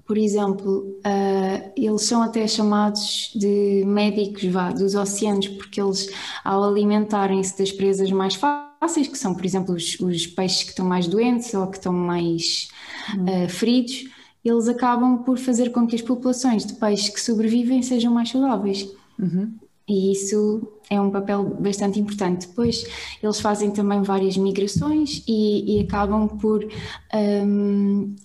[0.06, 6.08] Por exemplo, uh, eles são até chamados de médicos vá, dos oceanos, porque eles,
[6.43, 10.86] ao alimentarem-se das presas mais fáceis, que são, por exemplo, os, os, peixes que estão
[10.86, 12.69] mais doentes ou que estão mais
[13.15, 14.06] uh, feridos,
[14.43, 18.88] eles acabam por fazer com que as populações de peixes que sobrevivem sejam mais saudáveis.
[19.17, 19.52] Uhum.
[19.88, 22.48] E isso é um papel bastante importante.
[22.48, 22.86] Depois,
[23.21, 26.65] eles fazem também várias migrações e, e acabam por,
[27.13, 28.15] um, uh,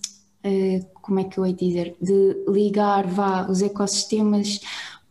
[0.43, 4.59] eh, como é que eu ia dizer, de ligar vá, os ecossistemas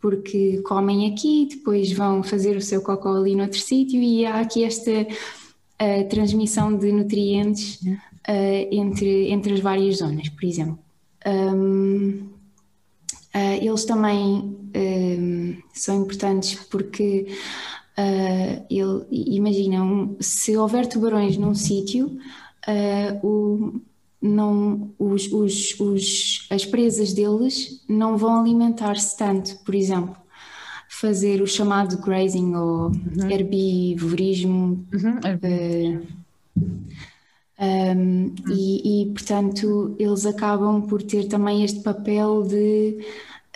[0.00, 4.40] porque comem aqui, depois vão fazer o seu cocô ali no outro sítio e há
[4.40, 10.78] aqui esta uh, transmissão de nutrientes uh, entre, entre as várias zonas, por exemplo.
[11.26, 12.29] Um,
[13.34, 17.26] Uh, eles também uh, são importantes porque
[17.96, 22.18] uh, ele, imaginam se houver tubarões num sítio,
[23.22, 23.80] o,
[24.20, 30.16] não, os, os, os, as presas deles não vão alimentar-se tanto, por exemplo.
[30.88, 33.30] Fazer o chamado grazing ou uhum.
[33.30, 34.84] herbivorismo.
[34.92, 35.20] Uhum.
[37.60, 43.04] Um, e, e, portanto, eles acabam por ter também este papel de,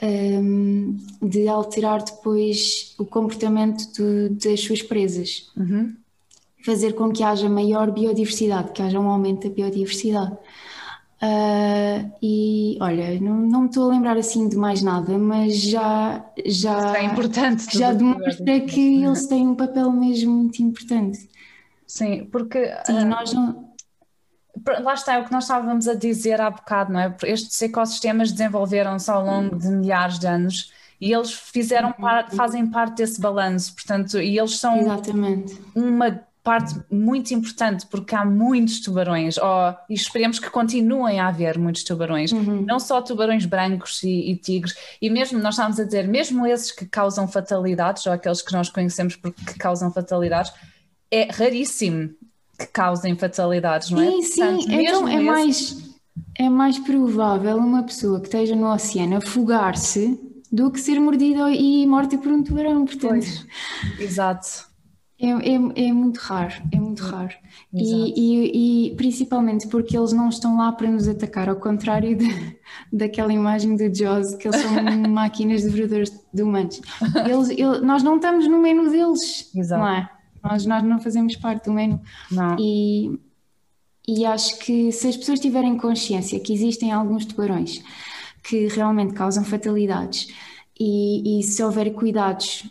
[0.02, 5.50] um, de alterar depois o comportamento de, das suas presas.
[5.56, 5.94] Uhum.
[6.66, 10.36] Fazer com que haja maior biodiversidade, que haja um aumento da biodiversidade.
[11.22, 16.22] Uh, e olha, não, não me estou a lembrar assim de mais nada, mas já,
[16.44, 21.26] já, é importante já demonstra que eles têm um papel mesmo muito importante.
[21.86, 22.70] Sim, porque.
[22.84, 23.73] Sim, uh, nós não
[24.81, 27.16] lá está é o que nós estávamos a dizer há bocado, não é?
[27.24, 32.37] Estes ecossistemas desenvolveram-se ao longo de milhares de anos e eles fizeram uhum.
[32.37, 35.61] fazem parte desse balanço, portanto, e eles são Exatamente.
[35.74, 41.59] uma parte muito importante porque há muitos tubarões oh, e esperemos que continuem a haver
[41.59, 42.62] muitos tubarões, uhum.
[42.62, 46.70] não só tubarões brancos e, e, tigres, e mesmo nós estávamos a dizer, mesmo esses
[46.70, 50.53] que causam fatalidades, ou aqueles que nós conhecemos porque causam fatalidades,
[51.11, 52.14] é raríssimo
[52.58, 54.10] que causem fatalidades, não é?
[54.10, 55.24] Sim, sim, Portanto, então é esse...
[55.24, 55.96] mais,
[56.38, 60.18] é mais provável uma pessoa que esteja no oceano afogar-se
[60.50, 63.08] do que ser mordida e morta por um tubarão, portanto.
[63.08, 63.46] Pois,
[63.98, 64.72] exato.
[65.18, 67.34] É, é, é, muito raro, é muito raro.
[67.72, 72.58] E, e, e, principalmente porque eles não estão lá para nos atacar, ao contrário de,
[72.92, 74.72] daquela imagem do Jaws, que eles são
[75.08, 76.80] máquinas devoradoras de humanos.
[77.28, 79.82] Eles, eles, nós não estamos no menu deles, Exato.
[79.82, 80.10] não é?
[80.44, 82.00] Nós, nós não fazemos parte do menu.
[82.30, 82.57] Não.
[82.59, 83.18] E,
[84.07, 87.83] e acho que se as pessoas tiverem consciência que existem alguns tubarões
[88.42, 90.28] que realmente causam fatalidades
[90.78, 92.64] e, e se houver cuidados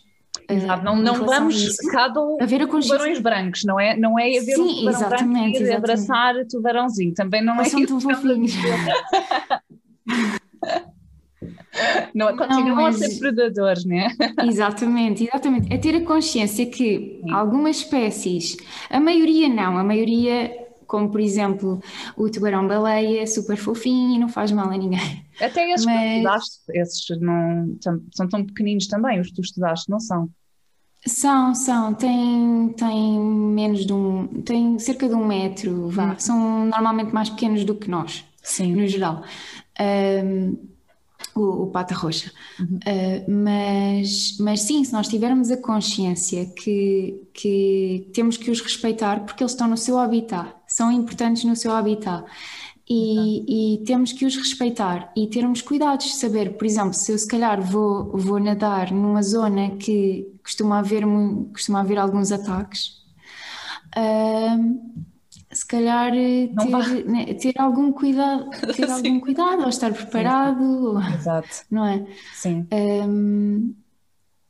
[0.47, 3.97] eh, Exato, não, não vamos cada um tubarões brancos, não é?
[3.97, 7.69] Não é haver Sim, um tubarão exatamente, branco e abraçar tubarãozinho, também não, não é
[7.69, 8.53] são tão fofinhos.
[12.13, 13.01] Não, continuam não, mas...
[13.01, 14.09] a ser predadores, né?
[14.45, 15.73] Exatamente, exatamente.
[15.73, 17.31] É ter a consciência que Sim.
[17.31, 18.57] algumas espécies,
[18.89, 20.51] a maioria não, a maioria,
[20.86, 21.81] como por exemplo
[22.15, 25.25] o tubarão-baleia, é super fofinho e não faz mal a ninguém.
[25.41, 25.99] Até esses mas...
[25.99, 27.77] que estudaste, esses não,
[28.13, 30.29] são tão pequeninos também, os que tu estudaste, não são?
[31.05, 36.13] São, são, tem, tem menos de um, tem cerca de um metro, vá.
[36.13, 36.15] Hum.
[36.17, 38.73] São normalmente mais pequenos do que nós, Sim.
[38.73, 39.21] no geral.
[40.23, 40.72] Um,
[41.35, 42.31] o, o pata roxa.
[42.59, 42.77] Uhum.
[42.77, 49.21] Uh, mas, mas sim, se nós tivermos a consciência que, que temos que os respeitar
[49.25, 52.23] porque eles estão no seu habitat, são importantes no seu habitat.
[52.89, 57.17] E, e, temos que os respeitar e termos cuidados de saber, por exemplo, se eu
[57.17, 61.03] se calhar vou, vou nadar numa zona que costuma haver,
[61.53, 63.01] costuma haver alguns ataques,
[63.95, 65.03] uh,
[65.53, 71.49] se calhar eh, ter, né, ter, algum cuidado, ter algum cuidado ou estar preparado, Exato.
[71.69, 72.05] não é?
[72.33, 72.67] Sim.
[72.71, 73.75] Um,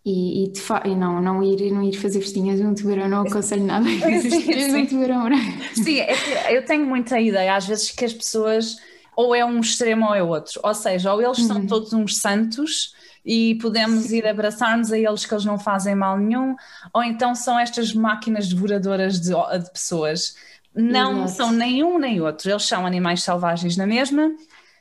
[0.05, 0.53] e, e,
[0.85, 3.85] e, não, não, ir, não ir fazer festinhas de um tubarão, não aconselho nada
[4.21, 5.29] sim, um tubarão
[5.73, 8.75] Sim, é eu tenho muita ideia às vezes que as pessoas
[9.15, 11.47] ou é um extremo ou é outro, ou seja, ou eles uhum.
[11.47, 12.93] são todos uns santos
[13.25, 16.55] e podemos ir abraçar-nos a eles que eles não fazem mal nenhum,
[16.93, 20.35] ou então são estas máquinas devoradoras de, de pessoas
[20.75, 21.31] não Exato.
[21.31, 24.31] são nenhum nem outro, eles são animais selvagens na mesma,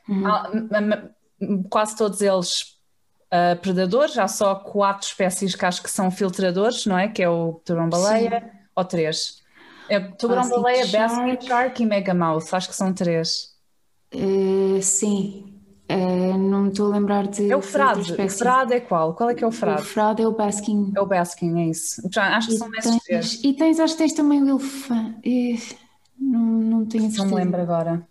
[0.07, 1.63] uhum.
[1.69, 2.73] quase todos eles
[3.33, 7.07] uh, predadores, há só quatro espécies que acho que são filtradores, não é?
[7.07, 9.41] Que é o tubarão-baleia, ou três.
[9.89, 13.53] É tubarão-baleia, basket shark e megamouth, acho que são três.
[14.13, 15.49] Uh, sim.
[15.91, 17.51] Uh, não me estou a lembrar de.
[17.51, 18.13] É o frade.
[18.13, 19.13] O frade é qual?
[19.13, 19.81] Qual é que é o frade?
[19.81, 20.93] O frade é o basking.
[20.95, 22.01] É o basking, é isso.
[22.11, 23.43] Já, acho que e são esses três.
[23.43, 25.77] E tens, acho que tens também o elefante.
[26.97, 27.25] Tenho certeza.
[27.25, 28.07] Não me lembro agora.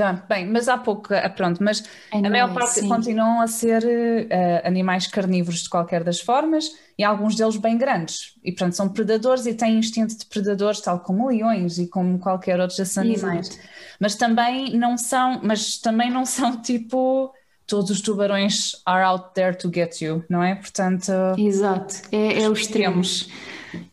[0.00, 2.88] Tá, bem, mas há pouco, ah, pronto, mas a maior parte sim.
[2.88, 8.34] continuam a ser uh, animais carnívoros de qualquer das formas e alguns deles bem grandes.
[8.42, 12.58] E, portanto, são predadores e têm instinto de predadores, tal como leões e como qualquer
[12.60, 13.50] outro desses animais.
[13.50, 13.68] Exato.
[13.98, 17.34] Mas também não são, mas também não são tipo
[17.66, 20.54] todos os tubarões are out there to get you, não é?
[20.54, 21.12] Portanto.
[21.36, 23.28] Exato, é, é os extremos.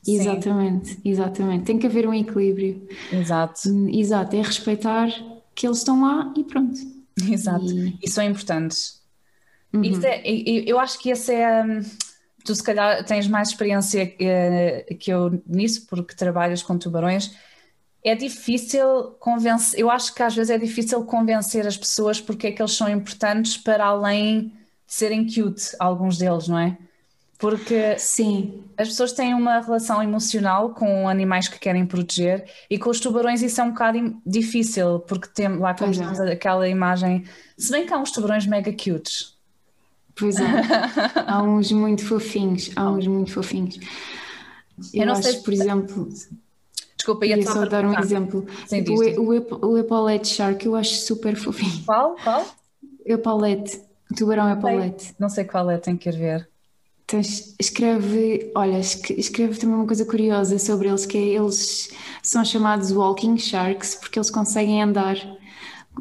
[0.07, 1.65] Exatamente, exatamente.
[1.65, 2.87] Tem que haver um equilíbrio.
[3.11, 3.69] Exato.
[3.89, 5.09] Exato, é respeitar
[5.53, 6.79] que eles estão lá e pronto.
[7.29, 7.97] Exato, e...
[8.01, 8.77] isso é importante.
[9.73, 9.83] Uhum.
[10.03, 10.21] É,
[10.65, 11.63] eu acho que esse é.
[11.63, 11.81] Hum,
[12.45, 17.35] tu, se calhar, tens mais experiência eh, que eu nisso, porque trabalhas com tubarões.
[18.03, 22.51] É difícil convencer, eu acho que às vezes é difícil convencer as pessoas porque é
[22.51, 24.53] que eles são importantes para além
[24.87, 26.77] de serem cute, alguns deles, não é?
[27.37, 28.63] Porque Sim.
[28.75, 33.43] as pessoas têm uma relação emocional com animais que querem proteger e com os tubarões
[33.43, 36.31] isso é um bocado difícil, porque tem, lá como temos é.
[36.31, 37.25] aquela imagem,
[37.55, 39.37] se bem que há uns tubarões mega cutes.
[40.15, 40.43] Pois é,
[41.27, 43.77] há uns muito fofinhos, há uns muito fofinhos.
[44.91, 46.09] Eu, eu não acho, sei, por exemplo.
[46.95, 48.47] Desculpa, ia só dar um exemplo.
[48.65, 51.83] Sim, tipo, o, o, Epaulet Shark eu acho super fofinho.
[51.85, 52.15] Qual?
[52.15, 52.47] Qual?
[53.05, 53.79] Epaulet,
[54.11, 55.13] o tubarão Epaulet.
[55.19, 56.49] Não sei qual é, tenho que ir ver.
[57.09, 57.21] Então,
[57.57, 61.89] escreve, olha, escreve também uma coisa curiosa sobre eles, que é, eles
[62.21, 65.15] são chamados walking sharks porque eles conseguem andar,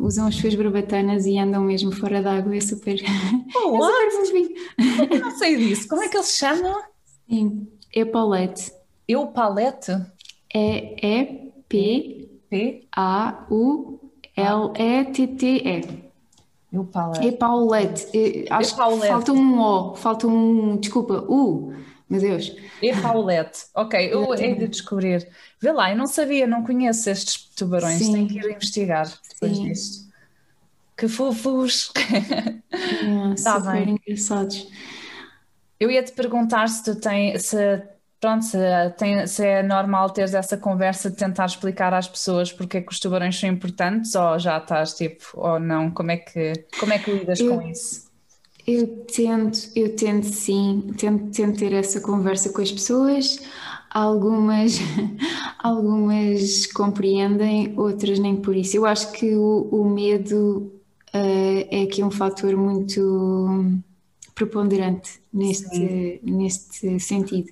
[0.01, 3.01] usam as suas barbatanas e andam mesmo fora d'água, é super,
[3.55, 4.49] oh, é super.
[5.13, 6.83] Eu não sei disso, como é que eles chamam?
[7.31, 8.73] Sim, Epaulete.
[9.07, 9.93] Eupalete?
[10.53, 12.27] É E-P-A-U-L-E-T-T-E.
[14.91, 16.03] E o Paulette.
[16.03, 16.06] E
[16.85, 18.09] Paulette.
[18.15, 19.03] E, acho e Paulette.
[19.03, 21.75] que falta um O, falta um, desculpa, U.
[22.09, 22.55] Meu Deus.
[22.81, 23.65] E Paulette.
[23.75, 25.29] Ok, eu hei de descobrir.
[25.61, 28.13] Vê lá, eu não sabia, não conheço estes tubarões, Sim.
[28.13, 29.65] tenho que ir investigar depois Sim.
[29.65, 30.07] disto.
[30.97, 31.93] Que fofos!
[32.77, 33.99] É, tá super bem.
[34.07, 34.69] engraçados.
[35.81, 37.83] Eu ia te perguntar se tu tens, se
[38.21, 38.59] pronto, se,
[38.99, 42.93] tem, se é normal teres essa conversa de tentar explicar às pessoas porque é que
[42.93, 46.99] os tubarões são importantes ou já estás tipo, ou não, como é que, como é
[46.99, 48.07] que lidas eu, com isso?
[48.67, 53.39] Eu tento, eu tento sim, tento, tento ter essa conversa com as pessoas,
[53.91, 54.79] algumas,
[55.63, 58.77] algumas compreendem, outras nem por isso.
[58.77, 60.73] Eu acho que o, o medo
[61.15, 63.81] uh, é aqui um fator muito
[64.35, 67.51] preponderante neste, neste sentido.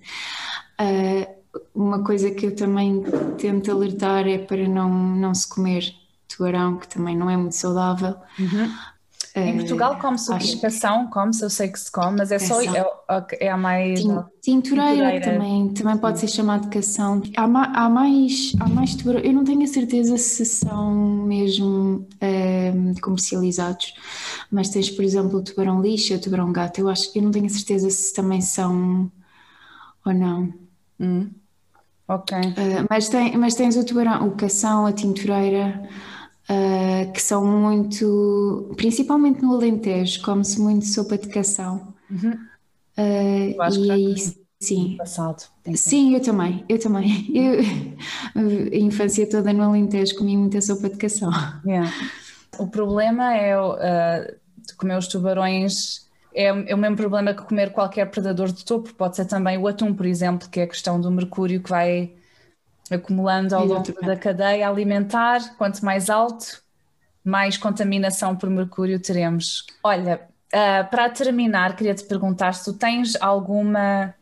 [0.81, 1.45] Uh,
[1.75, 3.03] uma coisa que eu também
[3.39, 5.95] tento alertar é para não, não se comer
[6.29, 8.17] tubarão, que também não é muito saudável.
[8.39, 8.67] Uhum.
[9.37, 12.61] Uh, em Portugal come-se o picação, come-se, eu sei que se come, mas é só
[12.63, 12.85] é,
[13.41, 14.01] é a mais.
[14.41, 17.21] Tintureira, também, também pode ser chamado de cação.
[17.37, 22.07] Há, ma, há, mais, há mais tubarão, eu não tenho a certeza se são mesmo
[22.23, 23.95] uh, comercializados,
[24.51, 27.47] mas tens, por exemplo, o tubarão lixa, o tubarão gato, eu acho eu não tenho
[27.47, 29.11] a certeza se também são
[30.05, 30.64] ou não.
[31.01, 31.31] Hum.
[32.07, 32.37] Ok.
[32.39, 35.83] Uh, mas, tem, mas tens o tubarão, o cação, a tintureira,
[36.51, 41.95] uh, que são muito, principalmente no Alentejo, come-se muito sopa de cação.
[42.11, 42.33] Uhum.
[42.97, 44.15] Uh, e aí,
[44.61, 44.97] sim.
[44.99, 45.45] Passado.
[45.75, 47.27] Sim, eu também, eu também.
[48.37, 48.41] Eu,
[48.73, 51.31] a infância toda no Alentejo comi muita sopa de cação.
[51.65, 51.91] Yeah.
[52.59, 56.04] O problema é uh, comer os tubarões
[56.35, 59.69] é, é o mesmo problema que comer qualquer predador de topo, pode ser também o
[59.69, 62.13] atum, por exemplo, que é a questão do mercúrio que vai
[62.91, 66.63] acumulando ao longo da cadeia alimentar, quanto mais alto,
[67.25, 69.65] mais contaminação por mercúrio teremos.
[69.83, 74.15] Olha, uh, para terminar, queria te perguntar se tu tens alguma.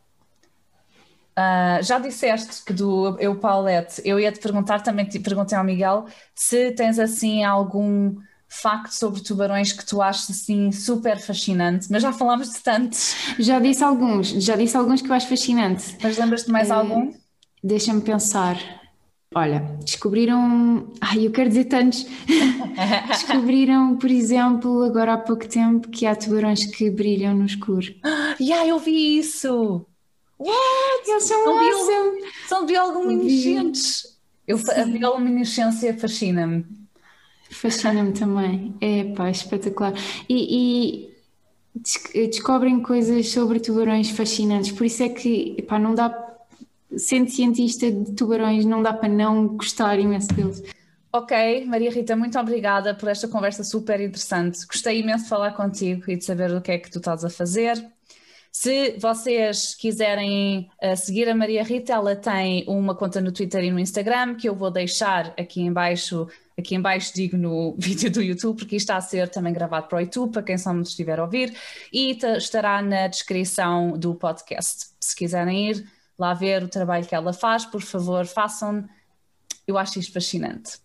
[1.37, 5.63] Uh, já disseste que do eu Paulette, eu ia te perguntar também, te perguntei ao
[5.63, 6.05] Miguel
[6.35, 8.15] se tens assim algum
[8.53, 13.15] facto sobre tubarões que tu achas assim super fascinante, mas já falámos de tantos.
[13.39, 15.97] Já disse alguns, já disse alguns que eu acho fascinante.
[16.01, 17.13] Mas lembras-te mais uh, algum?
[17.63, 18.57] Deixa-me pensar.
[19.35, 20.91] Olha, descobriram.
[21.01, 22.05] Ai, eu quero dizer tantos.
[23.07, 27.93] descobriram, por exemplo, agora há pouco tempo, que há tubarões que brilham no escuro.
[28.03, 29.85] Ah, yeah, eu vi isso!
[30.39, 31.07] What?
[31.07, 32.19] Eles são são, awesome.
[32.19, 34.17] bio, são bioluminescentes.
[34.47, 36.65] Eu, a bioluminescência fascina-me.
[37.63, 38.75] Fascina-me também.
[38.81, 39.93] É pá, espetacular.
[40.27, 41.07] E,
[42.13, 44.73] e, descobrem coisas sobre tubarões fascinantes.
[44.73, 46.13] Por isso é que, pá, não dá.
[46.97, 50.61] Sendo cientista de tubarões, não dá para não gostar imenso deles.
[51.11, 54.67] Ok, Maria Rita, muito obrigada por esta conversa super interessante.
[54.67, 57.29] Gostei imenso de falar contigo e de saber o que é que tu estás a
[57.29, 57.83] fazer.
[58.55, 63.71] Se vocês quiserem uh, seguir a Maria Rita, ela tem uma conta no Twitter e
[63.71, 68.59] no Instagram que eu vou deixar aqui embaixo, aqui embaixo digo no vídeo do YouTube,
[68.59, 71.19] porque isto está a ser também gravado para o YouTube, para quem só nos estiver
[71.19, 71.51] a ouvir,
[71.91, 74.89] e estará na descrição do podcast.
[74.99, 78.87] Se quiserem ir lá ver o trabalho que ela faz, por favor, façam.
[79.65, 80.82] Eu acho isto fascinante.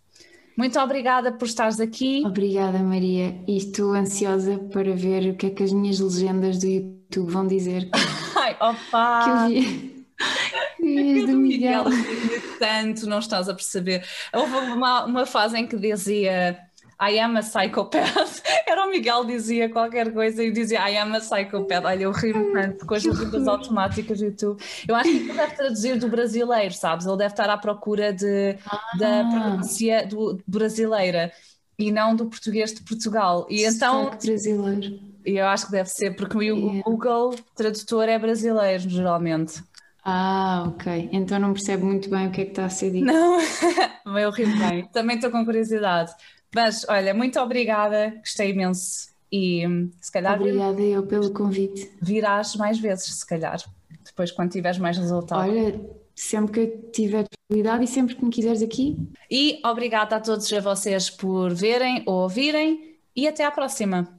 [0.58, 2.20] Muito obrigada por estares aqui.
[2.26, 3.40] Obrigada, Maria.
[3.46, 7.46] E estou ansiosa para ver o que é que as minhas legendas do YouTube vão
[7.46, 7.88] dizer.
[8.34, 9.24] Ai, opa!
[9.24, 9.98] Que eu vi.
[11.26, 11.84] Do Miguel.
[11.84, 14.04] Miguel tanto, não estás a perceber.
[14.32, 16.58] Houve uma, uma fase em que dizia
[17.00, 18.42] I am a psychopath.
[18.66, 21.84] Era o Miguel dizia qualquer coisa e dizia I am a psychopath.
[21.84, 24.62] Olha, eu rio tanto com as legendas automáticas do YouTube.
[24.86, 27.06] Eu acho que ele deve traduzir do brasileiro, sabes?
[27.06, 28.80] Ele deve estar à procura de, ah.
[28.98, 31.30] da pronúncia do, brasileira
[31.78, 33.46] e não do português de Portugal.
[33.48, 34.10] E então.
[34.10, 34.98] brasileiro.
[35.24, 36.82] E eu acho que deve ser, porque o yeah.
[36.82, 39.62] Google Tradutor é brasileiro, geralmente.
[40.04, 41.10] Ah, ok.
[41.12, 43.04] Então não percebe muito bem o que é que está a ser dito.
[43.04, 43.38] Não,
[44.18, 44.88] eu rio bem.
[44.90, 46.12] Também estou com curiosidade.
[46.54, 50.40] Mas olha, muito obrigada, gostei imenso e hum, se calhar.
[50.40, 51.90] Obrigada eu pelo convite.
[52.00, 53.58] Virás mais vezes, se calhar,
[54.04, 55.48] depois quando tiveres mais resultado.
[55.48, 55.80] Olha,
[56.14, 58.96] sempre que tiver possibilidade e sempre que me quiseres aqui.
[59.30, 64.17] E obrigada a todos a vocês por verem ou ouvirem e até à próxima.